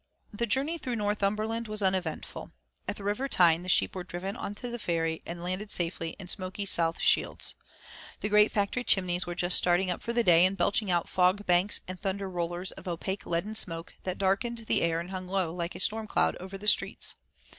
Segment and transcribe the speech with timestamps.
[0.33, 2.49] The journey through Northumberland was uneventful.
[2.87, 6.15] At the River Tyne the sheep were driven on to the ferry and landed safely
[6.17, 7.53] in smoky South Shields.
[8.21, 11.81] The great factory chimneys were just starting up for the day and belching out fogbanks
[11.87, 15.75] and thunder rollers of opaque leaden smoke that darkened the air and hung low like
[15.75, 17.15] a storm cloud over the streets.